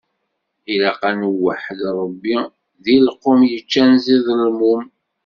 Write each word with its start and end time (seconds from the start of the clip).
Ilaq 0.73 1.01
ad 1.09 1.15
nweḥḥed 1.19 1.79
Ṛebbi, 1.99 2.37
deg 2.83 2.97
lqum 3.07 3.39
yeččan 3.51 3.91
ẓidelmum. 4.05 4.83